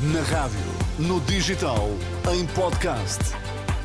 Na 0.00 0.22
rádio, 0.22 0.60
no 0.96 1.20
digital, 1.22 1.88
em 2.32 2.46
podcast. 2.54 3.18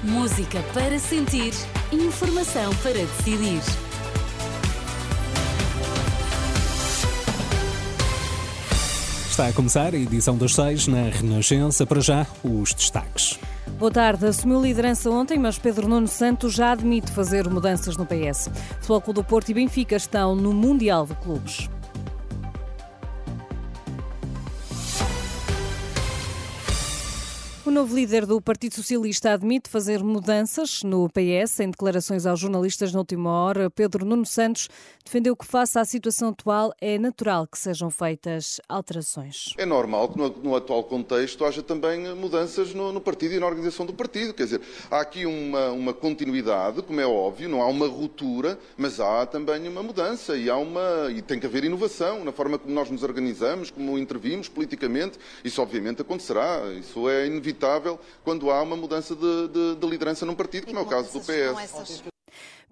Música 0.04 0.62
para 0.72 1.00
sentir, 1.00 1.52
informação 1.92 2.72
para 2.84 2.94
decidir. 2.94 3.60
Está 9.28 9.48
a 9.48 9.54
começar 9.54 9.96
a 9.96 9.98
edição 9.98 10.38
das 10.38 10.54
seis 10.54 10.86
na 10.86 11.10
Renascença. 11.10 11.84
Para 11.84 12.00
já, 12.00 12.28
os 12.44 12.76
destaques. 12.76 13.40
Boa 13.80 13.90
tarde. 13.90 14.28
Assumiu 14.28 14.62
liderança 14.62 15.10
ontem, 15.10 15.40
mas 15.40 15.58
Pedro 15.58 15.88
Nuno 15.88 16.08
Santos 16.08 16.54
já 16.54 16.74
admite 16.74 17.12
fazer 17.12 17.50
mudanças 17.50 17.98
no 17.98 18.06
PS. 18.06 18.52
Futebol 18.82 19.16
do 19.16 19.24
Porto 19.24 19.50
e 19.50 19.56
Benfica 19.56 19.96
estão 19.96 20.36
no 20.36 20.54
Mundial 20.54 21.08
de 21.08 21.16
Clubes. 21.16 21.68
Novo 27.74 27.96
líder 27.96 28.28
do 28.28 28.40
Partido 28.40 28.76
Socialista 28.76 29.34
admite 29.34 29.68
fazer 29.68 30.04
mudanças 30.04 30.84
no 30.84 31.10
PS. 31.10 31.60
Em 31.60 31.72
declarações 31.72 32.24
aos 32.24 32.40
jornalistas 32.40 32.94
na 32.94 33.00
última 33.00 33.32
hora, 33.32 33.68
Pedro 33.68 34.06
Nuno 34.06 34.28
Santos 34.28 34.70
defendeu 35.04 35.36
que, 35.36 35.44
face 35.44 35.80
à 35.80 35.84
situação 35.84 36.30
atual, 36.30 36.72
é 36.80 37.00
natural 37.00 37.48
que 37.48 37.58
sejam 37.58 37.90
feitas 37.90 38.62
alterações. 38.70 39.56
É 39.58 39.66
normal 39.66 40.10
que, 40.10 40.20
no, 40.20 40.30
no 40.30 40.56
atual 40.56 40.84
contexto, 40.84 41.44
haja 41.46 41.64
também 41.64 42.14
mudanças 42.14 42.76
no, 42.76 42.92
no, 42.92 43.02
partido 43.02 43.34
e 43.34 43.40
na 43.40 43.48
organização 43.48 43.88
do 43.88 43.94
partido. 43.94 44.36
Quer 44.36 44.44
dizer, 44.44 44.62
há 44.92 45.02
aqui 45.02 45.26
uma, 45.26 45.72
uma, 45.72 45.94
continuidade, 45.94 46.84
como 46.84 47.02
é 47.02 47.08
óbvio, 47.08 47.50
não 47.50 47.60
há 47.60 47.68
uma 47.68 47.88
ruptura, 47.88 48.60
mas 48.78 49.00
há 49.00 49.26
também 49.26 49.68
uma 49.68 49.82
mudança 49.82 50.38
e, 50.38 50.48
há 50.48 50.58
uma, 50.58 51.10
e 51.10 51.24
tem 51.24 51.40
que 51.40 51.48
haver 51.48 51.64
inovação 51.64 52.24
na 52.24 52.32
forma 52.32 52.60
como 52.60 52.72
nós 52.72 52.92
nos 52.92 53.02
organizamos, 53.02 53.72
como 53.72 53.98
intervimos 53.98 54.48
politicamente. 54.48 55.18
Isso, 55.44 55.60
obviamente, 55.60 56.04
acontecerá. 56.04 56.72
Isso 56.80 57.10
é 57.10 57.26
inevitável 57.26 57.63
inevitável 57.64 58.00
quando 58.24 58.52
há 58.52 58.62
uma 58.62 58.76
mudança 58.76 59.16
de, 59.16 59.48
de, 59.48 59.76
de 59.76 59.88
liderança 59.88 60.26
num 60.26 60.36
partido, 60.36 60.68
como 60.68 60.80
é 60.80 60.82
o 60.82 60.86
caso 60.86 61.12
do 61.12 61.20
PS. 61.20 62.13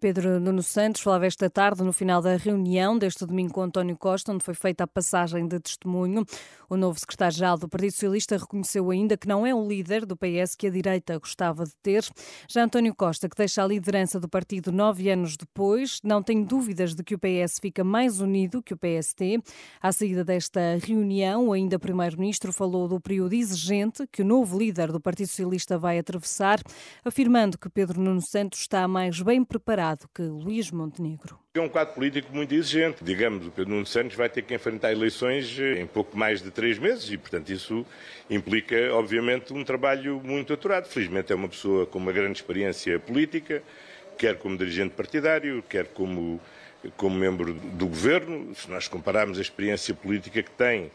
Pedro 0.02 0.40
Nuno 0.40 0.64
Santos 0.64 1.00
falava 1.02 1.28
esta 1.28 1.48
tarde 1.48 1.84
no 1.84 1.94
final 1.94 2.24
da 2.24 2.36
reunião 2.36 2.98
deste 2.98 3.24
domingo 3.24 3.54
com 3.54 3.62
António 3.62 3.96
Costa, 3.96 4.34
onde 4.34 4.44
foi 4.44 4.56
feita 4.56 4.84
a 4.84 4.88
passagem 4.88 5.48
de 5.48 5.60
testemunho. 5.60 6.26
O 6.68 6.76
novo 6.76 7.00
secretário-geral 7.00 7.56
do 7.56 7.70
Partido 7.70 7.92
Socialista 7.92 8.36
reconheceu 8.36 8.90
ainda 8.90 9.16
que 9.16 9.28
não 9.28 9.46
é 9.46 9.54
o 9.54 9.68
líder 9.68 10.04
do 10.08 10.18
PS 10.18 10.56
que 10.56 10.66
a 10.66 10.72
direita 10.72 11.20
gostava 11.20 11.66
de 11.66 11.76
ter. 11.84 12.04
Já 12.50 12.64
António 12.64 12.96
Costa, 12.96 13.30
que 13.30 13.36
deixa 13.36 13.64
a 13.64 13.68
liderança 13.68 14.20
do 14.20 14.28
partido 14.28 14.72
nove 14.72 15.08
anos 15.08 15.38
depois, 15.38 16.00
não 16.04 16.24
tem 16.24 16.42
dúvidas 16.44 16.96
de 16.96 17.04
que 17.04 17.14
o 17.14 17.20
PS 17.20 17.60
fica 17.62 17.84
mais 17.84 18.20
unido 18.20 18.64
que 18.64 18.74
o 18.74 18.78
PST. 18.78 19.40
À 19.80 19.92
saída 19.92 20.24
desta 20.24 20.80
reunião, 20.84 21.50
o 21.50 21.54
ainda 21.54 21.78
primeiro-ministro 21.78 22.52
falou 22.52 22.88
do 22.88 23.00
período 23.00 23.34
exigente 23.34 24.08
que 24.12 24.24
o 24.24 24.26
novo 24.26 24.58
líder 24.58 24.92
do 24.92 25.00
Partido 25.00 25.28
Socialista 25.28 25.78
vai 25.78 26.00
atravessar, 26.00 26.60
afirmando 27.06 27.56
que 27.56 27.70
Pedro 27.70 28.02
Nuno 28.02 28.22
Santos 28.22 28.62
está 28.62 28.88
mais 28.88 29.22
bem 29.22 29.44
preparado 29.44 29.91
que 30.14 30.22
Luís 30.22 30.72
Montenegro. 30.72 31.39
É 31.53 31.59
um 31.59 31.67
quadro 31.67 31.94
político 31.94 32.34
muito 32.34 32.53
exigente. 32.53 33.03
Digamos, 33.03 33.47
o 33.47 33.52
Pedro 33.52 33.73
Nuno 33.73 33.86
Santos 33.86 34.16
vai 34.16 34.30
ter 34.30 34.42
que 34.42 34.53
enfrentar 34.53 34.92
eleições 34.92 35.59
em 35.59 35.86
pouco 35.86 36.17
mais 36.17 36.42
de 36.42 36.50
três 36.50 36.80
meses 36.80 37.11
e, 37.11 37.17
portanto, 37.17 37.50
isso 37.50 37.86
implica, 38.30 38.94
obviamente, 38.94 39.53
um 39.53 39.64
trabalho 39.64 40.22
muito 40.23 40.53
aturado. 40.53 40.88
Felizmente 40.88 41.31
é 41.31 41.36
uma 41.36 41.50
pessoa 41.50 41.86
com 41.86 42.00
uma 42.00 42.11
grande 42.11 42.38
experiência 42.38 43.00
política, 43.00 43.61
quer 44.17 44.38
como 44.38 44.58
dirigente 44.58 44.94
partidário, 44.94 45.64
quer 45.67 45.88
como, 45.88 46.39
como 46.95 47.16
membro 47.16 47.53
do 47.53 47.88
governo. 47.88 48.55
Se 48.55 48.70
nós 48.70 48.88
compararmos 48.88 49.38
a 49.38 49.42
experiência 49.42 49.94
política 49.94 50.42
que 50.42 50.52
tem 50.52 50.92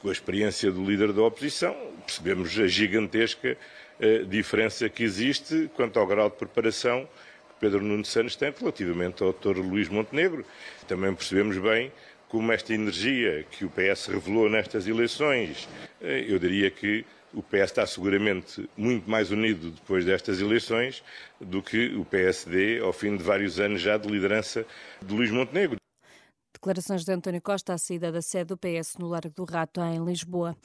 com 0.00 0.08
a 0.08 0.12
experiência 0.12 0.70
do 0.72 0.84
líder 0.84 1.12
da 1.12 1.22
oposição, 1.22 1.76
percebemos 2.04 2.58
a 2.58 2.66
gigantesca 2.66 3.56
uh, 4.00 4.26
diferença 4.26 4.88
que 4.88 5.04
existe 5.04 5.70
quanto 5.76 5.98
ao 6.00 6.06
grau 6.06 6.28
de 6.28 6.36
preparação 6.36 7.08
Pedro 7.62 7.80
Nuno 7.80 8.04
Santos 8.04 8.34
tem 8.34 8.50
relativamente 8.50 9.22
ao 9.22 9.32
Dr. 9.32 9.58
Luís 9.58 9.88
Montenegro. 9.88 10.44
Também 10.88 11.14
percebemos 11.14 11.56
bem 11.58 11.92
como 12.28 12.50
esta 12.50 12.74
energia 12.74 13.46
que 13.48 13.64
o 13.64 13.70
PS 13.70 14.06
revelou 14.06 14.50
nestas 14.50 14.88
eleições, 14.88 15.68
eh, 16.00 16.24
eu 16.26 16.40
diria 16.40 16.72
que 16.72 17.04
o 17.32 17.40
PS 17.40 17.62
está 17.66 17.86
seguramente 17.86 18.68
muito 18.76 19.08
mais 19.08 19.30
unido 19.30 19.70
depois 19.70 20.04
destas 20.04 20.40
eleições 20.40 21.04
do 21.40 21.62
que 21.62 21.94
o 21.94 22.04
PSD 22.04 22.80
ao 22.80 22.92
fim 22.92 23.16
de 23.16 23.22
vários 23.22 23.60
anos 23.60 23.80
já 23.80 23.96
de 23.96 24.08
liderança 24.08 24.66
de 25.00 25.14
Luís 25.14 25.30
Montenegro. 25.30 25.76
Declarações 26.52 27.04
de 27.04 27.12
António 27.12 27.40
Costa 27.40 27.74
à 27.74 27.78
saída 27.78 28.10
da 28.10 28.22
sede 28.22 28.46
do 28.46 28.56
PS 28.56 28.96
no 28.98 29.06
Largo 29.06 29.34
do 29.34 29.44
Rato, 29.44 29.80
em 29.80 30.04
Lisboa. 30.04 30.56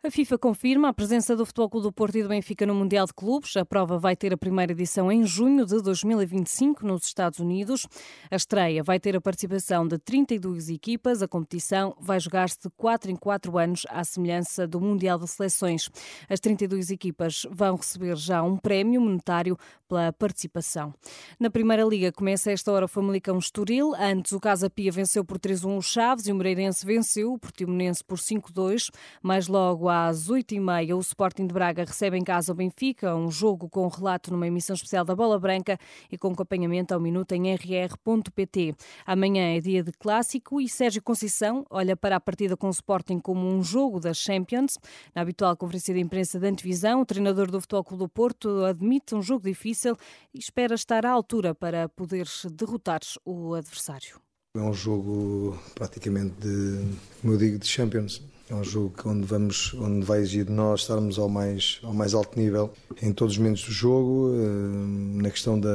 A 0.00 0.12
FIFA 0.12 0.38
confirma 0.38 0.88
a 0.90 0.92
presença 0.92 1.34
do 1.34 1.44
Futebol 1.44 1.68
Clube 1.68 1.86
do 1.88 1.92
Porto 1.92 2.16
e 2.16 2.22
do 2.22 2.28
Benfica 2.28 2.64
no 2.64 2.72
Mundial 2.72 3.04
de 3.04 3.12
Clubes. 3.12 3.56
A 3.56 3.64
prova 3.64 3.98
vai 3.98 4.14
ter 4.14 4.32
a 4.32 4.36
primeira 4.36 4.70
edição 4.70 5.10
em 5.10 5.24
junho 5.24 5.66
de 5.66 5.82
2025 5.82 6.86
nos 6.86 7.04
Estados 7.04 7.40
Unidos. 7.40 7.84
A 8.30 8.36
estreia 8.36 8.80
vai 8.80 9.00
ter 9.00 9.16
a 9.16 9.20
participação 9.20 9.88
de 9.88 9.98
32 9.98 10.68
equipas. 10.68 11.20
A 11.20 11.26
competição 11.26 11.96
vai 11.98 12.20
jogar-se 12.20 12.60
de 12.62 12.70
4 12.76 13.10
em 13.10 13.16
4 13.16 13.58
anos, 13.58 13.86
à 13.88 14.04
semelhança 14.04 14.68
do 14.68 14.80
Mundial 14.80 15.18
de 15.18 15.26
Seleções. 15.26 15.90
As 16.28 16.38
32 16.38 16.92
equipas 16.92 17.44
vão 17.50 17.74
receber 17.74 18.14
já 18.14 18.40
um 18.40 18.56
prémio 18.56 19.00
monetário 19.00 19.58
pela 19.88 20.12
participação. 20.12 20.94
Na 21.40 21.50
Primeira 21.50 21.82
Liga 21.82 22.12
começa 22.12 22.52
esta 22.52 22.70
hora 22.70 22.84
o 22.84 22.88
Famalicão 22.88 23.36
Estoril. 23.36 23.94
Antes 23.96 24.30
o 24.30 24.38
Casa 24.38 24.70
Pia 24.70 24.92
venceu 24.92 25.24
por 25.24 25.40
3-1 25.40 25.76
o 25.76 25.82
Chaves 25.82 26.28
e 26.28 26.32
o 26.32 26.36
Moreirense 26.36 26.86
venceu 26.86 27.32
o 27.32 27.38
Portimonense 27.38 28.04
por 28.04 28.18
5-2. 28.18 28.90
Mais 29.20 29.48
logo 29.48 29.87
às 29.88 30.28
8h30, 30.28 30.96
o 30.96 31.00
Sporting 31.00 31.46
de 31.46 31.54
Braga 31.54 31.84
recebe 31.84 32.16
em 32.16 32.24
casa 32.24 32.52
o 32.52 32.54
Benfica, 32.54 33.14
um 33.14 33.30
jogo 33.30 33.68
com 33.68 33.86
relato 33.88 34.32
numa 34.32 34.46
emissão 34.46 34.74
especial 34.74 35.04
da 35.04 35.14
Bola 35.14 35.38
Branca 35.38 35.78
e 36.10 36.18
com 36.18 36.32
acompanhamento 36.32 36.94
ao 36.94 37.00
minuto 37.00 37.32
em 37.32 37.54
rr.pt. 37.54 38.74
Amanhã 39.06 39.56
é 39.56 39.60
dia 39.60 39.82
de 39.82 39.92
clássico 39.92 40.60
e 40.60 40.68
Sérgio 40.68 41.02
Conceição 41.02 41.64
olha 41.70 41.96
para 41.96 42.16
a 42.16 42.20
partida 42.20 42.56
com 42.56 42.66
o 42.66 42.70
Sporting 42.70 43.18
como 43.18 43.46
um 43.46 43.62
jogo 43.62 44.00
das 44.00 44.18
Champions. 44.18 44.78
Na 45.14 45.22
habitual 45.22 45.56
conferência 45.56 45.94
de 45.94 46.00
imprensa 46.00 46.38
da 46.38 46.48
antevisão, 46.48 47.00
o 47.00 47.06
treinador 47.06 47.50
do 47.50 47.60
Futebol 47.60 47.84
Clube 47.84 48.04
do 48.04 48.08
Porto 48.08 48.64
admite 48.64 49.14
um 49.14 49.22
jogo 49.22 49.44
difícil 49.44 49.96
e 50.32 50.38
espera 50.38 50.74
estar 50.74 51.04
à 51.04 51.10
altura 51.10 51.54
para 51.54 51.88
poder 51.88 52.26
derrotar 52.52 53.00
o 53.24 53.54
adversário. 53.54 54.20
É 54.56 54.60
um 54.60 54.72
jogo 54.72 55.58
praticamente 55.74 56.34
de, 56.40 56.84
como 57.20 57.34
eu 57.34 57.36
digo, 57.38 57.58
de 57.58 57.66
Champions. 57.66 58.22
É 58.50 58.54
um 58.54 58.64
jogo 58.64 58.94
onde, 59.04 59.26
vamos, 59.26 59.74
onde 59.74 60.06
vai 60.06 60.20
exigir 60.20 60.46
de 60.46 60.52
nós 60.52 60.80
estarmos 60.80 61.18
ao 61.18 61.28
mais, 61.28 61.80
ao 61.82 61.92
mais 61.92 62.14
alto 62.14 62.38
nível 62.38 62.72
em 63.02 63.12
todos 63.12 63.34
os 63.34 63.38
momentos 63.38 63.62
do 63.64 63.72
jogo, 63.72 64.32
eh, 64.34 65.22
na 65.22 65.30
questão 65.30 65.60
da, 65.60 65.68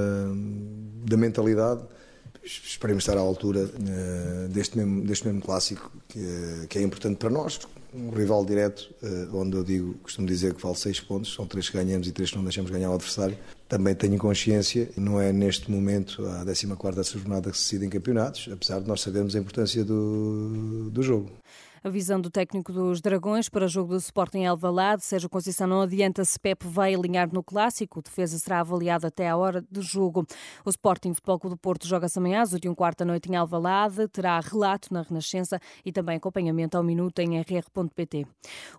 da 1.05 1.15
mentalidade. 1.15 1.81
Esperemos 2.43 3.03
estar 3.03 3.15
à 3.15 3.21
altura 3.21 3.69
eh, 3.87 4.47
deste 4.49 4.75
mesmo, 4.75 5.03
deste 5.05 5.27
mesmo 5.27 5.41
clássico, 5.41 5.91
que 6.07 6.19
é, 6.19 6.65
que 6.67 6.79
é 6.79 6.81
importante 6.81 7.17
para 7.17 7.29
nós. 7.29 7.59
Um 7.93 8.09
rival 8.09 8.43
direto, 8.43 8.89
eh, 9.03 9.27
onde 9.31 9.55
eu 9.55 9.63
digo, 9.63 9.93
costumo 10.01 10.27
dizer 10.27 10.55
que 10.55 10.61
vale 10.61 10.75
seis 10.75 10.99
pontos, 10.99 11.31
são 11.31 11.45
três 11.45 11.69
que 11.69 11.77
ganhamos 11.77 12.07
e 12.07 12.11
três 12.11 12.31
que 12.31 12.37
não 12.37 12.43
deixamos 12.43 12.71
ganhar 12.71 12.89
o 12.89 12.95
adversário. 12.95 13.37
Também 13.69 13.93
tenho 13.93 14.17
consciência, 14.17 14.89
não 14.97 15.21
é 15.21 15.31
neste 15.31 15.69
momento 15.69 16.25
a 16.25 16.43
14 16.43 17.19
jornada 17.19 17.51
que 17.51 17.57
se 17.57 17.65
decidem 17.65 17.87
campeonatos, 17.87 18.49
apesar 18.51 18.79
de 18.81 18.87
nós 18.87 19.01
sabermos 19.01 19.35
a 19.35 19.39
importância 19.39 19.85
do, 19.85 20.89
do 20.89 21.03
jogo. 21.03 21.29
A 21.85 21.89
visão 21.89 22.21
do 22.21 22.29
técnico 22.29 22.71
dos 22.71 23.01
Dragões 23.01 23.49
para 23.49 23.65
o 23.65 23.67
jogo 23.67 23.89
do 23.89 23.97
Sporting 23.97 24.37
em 24.37 24.47
Alvalade, 24.47 25.03
Sérgio 25.03 25.29
Conceição 25.29 25.67
não 25.67 25.81
adianta 25.81 26.23
se 26.23 26.39
Pep 26.39 26.65
vai 26.65 26.95
alinhar 26.95 27.27
no 27.33 27.43
clássico, 27.43 27.99
o 27.99 28.01
defesa 28.01 28.39
será 28.39 28.61
avaliado 28.61 29.05
até 29.05 29.27
à 29.27 29.35
hora 29.35 29.61
do 29.69 29.81
jogo. 29.81 30.25
O 30.63 30.69
Sporting 30.69 31.13
Futebol 31.13 31.37
Clube 31.37 31.57
do 31.57 31.59
Porto 31.59 31.85
joga-se 31.85 32.17
amanhã 32.17 32.41
às 32.41 32.53
8 32.53 32.65
h 32.69 32.75
quarta 32.77 33.03
noite 33.03 33.29
em 33.29 33.35
Alvalade, 33.35 34.07
terá 34.07 34.39
relato 34.39 34.93
na 34.93 35.01
Renascença 35.01 35.59
e 35.83 35.91
também 35.91 36.15
acompanhamento 36.15 36.77
ao 36.77 36.83
minuto 36.85 37.19
em 37.19 37.37
rr.pt. 37.41 38.27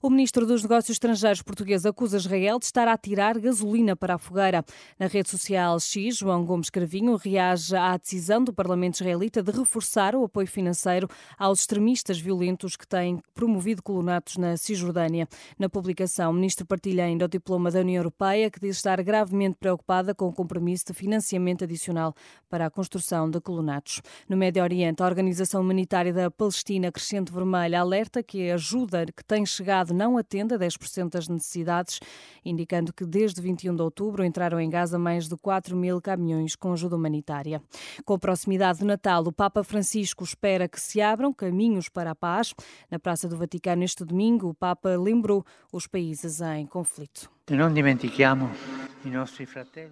O 0.00 0.08
ministro 0.08 0.46
dos 0.46 0.62
Negócios 0.62 0.94
Estrangeiros 0.94 1.42
português 1.42 1.84
acusa 1.84 2.16
Israel 2.16 2.58
de 2.58 2.64
estar 2.64 2.88
a 2.88 2.96
tirar 2.96 3.38
gasolina 3.38 3.94
para 3.94 4.14
a 4.14 4.18
fogueira. 4.18 4.64
Na 4.98 5.08
rede 5.08 5.28
social 5.28 5.78
X, 5.78 6.16
João 6.16 6.42
Gomes 6.42 6.70
Cravinho 6.70 7.16
reage 7.16 7.76
à 7.76 7.98
decisão 7.98 8.42
do 8.42 8.54
Parlamento 8.54 8.94
israelita 8.94 9.42
de 9.42 9.52
reforçar 9.52 10.16
o 10.16 10.24
apoio 10.24 10.46
financeiro 10.46 11.06
aos 11.38 11.60
extremistas 11.60 12.18
violentos 12.18 12.76
que 12.76 12.93
tem 12.94 13.20
promovido 13.34 13.82
colonatos 13.82 14.36
na 14.36 14.56
Cisjordânia. 14.56 15.26
Na 15.58 15.68
publicação, 15.68 16.30
o 16.30 16.34
ministro 16.34 16.64
partilha 16.64 17.04
ainda 17.04 17.24
o 17.24 17.28
diploma 17.28 17.68
da 17.68 17.80
União 17.80 17.96
Europeia, 17.96 18.48
que 18.48 18.60
diz 18.60 18.76
estar 18.76 19.02
gravemente 19.02 19.56
preocupada 19.58 20.14
com 20.14 20.28
o 20.28 20.32
compromisso 20.32 20.84
de 20.86 20.94
financiamento 20.94 21.64
adicional 21.64 22.14
para 22.48 22.66
a 22.66 22.70
construção 22.70 23.28
de 23.28 23.40
colonatos. 23.40 24.00
No 24.28 24.36
Médio 24.36 24.62
Oriente, 24.62 25.02
a 25.02 25.06
Organização 25.06 25.60
Humanitária 25.60 26.12
da 26.12 26.30
Palestina 26.30 26.92
Crescente 26.92 27.32
Vermelha 27.32 27.80
alerta 27.80 28.22
que 28.22 28.48
a 28.48 28.54
ajuda 28.54 29.06
que 29.06 29.24
tem 29.24 29.44
chegado 29.44 29.92
não 29.92 30.16
atende 30.16 30.54
a 30.54 30.58
10% 30.58 31.10
das 31.10 31.26
necessidades, 31.26 31.98
indicando 32.44 32.92
que 32.92 33.04
desde 33.04 33.42
21 33.42 33.74
de 33.74 33.82
outubro 33.82 34.24
entraram 34.24 34.60
em 34.60 34.70
Gaza 34.70 35.00
mais 35.00 35.28
de 35.28 35.36
4 35.36 35.76
mil 35.76 36.00
caminhões 36.00 36.54
com 36.54 36.72
ajuda 36.72 36.94
humanitária. 36.94 37.60
Com 38.04 38.14
a 38.14 38.18
proximidade 38.20 38.78
do 38.78 38.84
Natal, 38.84 39.24
o 39.24 39.32
Papa 39.32 39.64
Francisco 39.64 40.22
espera 40.22 40.68
que 40.68 40.80
se 40.80 41.00
abram 41.00 41.32
caminhos 41.32 41.88
para 41.88 42.12
a 42.12 42.14
paz. 42.14 42.54
Na 42.90 42.98
Praça 42.98 43.28
do 43.28 43.36
Vaticano 43.36 43.82
este 43.82 44.04
domingo, 44.04 44.48
o 44.48 44.54
Papa 44.54 44.96
lembrou 44.96 45.44
os 45.72 45.86
países 45.86 46.40
em 46.40 46.66
conflito. 46.66 47.30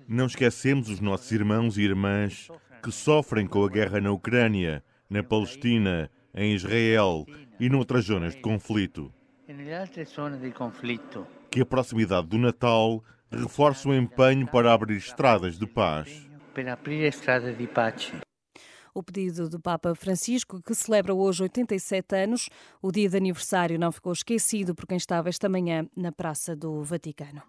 Não 0.09 0.27
esquecemos 0.27 0.89
os 0.89 1.01
nossos 1.01 1.31
irmãos 1.33 1.77
e 1.77 1.83
irmãs 1.83 2.49
que 2.83 2.91
sofrem 2.91 3.47
com 3.47 3.65
a 3.65 3.69
guerra 3.69 4.01
na 4.01 4.11
Ucrânia, 4.11 4.83
na 5.09 5.23
Palestina, 5.23 6.11
em 6.35 6.55
Israel 6.55 7.27
e 7.61 7.69
noutras 7.69 8.07
zonas 8.07 8.35
de 8.35 8.41
conflito. 8.41 9.13
Que 11.51 11.61
a 11.61 11.67
proximidade 11.67 12.27
do 12.27 12.39
Natal 12.39 13.05
reforce 13.31 13.87
o 13.87 13.95
empenho 13.95 14.47
para 14.47 14.73
abrir 14.73 14.97
estradas 14.97 15.59
de 15.59 15.67
paz. 15.67 16.27
O 18.95 19.03
pedido 19.03 19.49
do 19.49 19.59
Papa 19.59 19.95
Francisco, 19.95 20.61
que 20.63 20.75
celebra 20.75 21.15
hoje 21.15 21.45
87 21.45 22.15
anos, 22.15 22.51
o 22.83 22.93
dia 22.93 23.09
de 23.09 23.17
aniversário 23.17 23.79
não 23.79 23.91
ficou 23.91 24.13
esquecido 24.13 24.75
por 24.75 24.87
quem 24.87 24.99
estava 24.99 25.31
esta 25.31 25.49
manhã 25.49 25.89
na 25.97 26.13
Praça 26.13 26.55
do 26.55 26.83
Vaticano. 26.83 27.43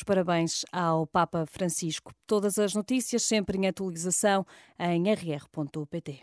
Os 0.00 0.04
parabéns 0.04 0.64
ao 0.72 1.06
Papa 1.06 1.44
Francisco. 1.44 2.10
Todas 2.26 2.58
as 2.58 2.74
notícias 2.74 3.22
sempre 3.22 3.58
em 3.58 3.68
atualização 3.68 4.46
em 4.78 5.12
rr.pt. 5.12 6.20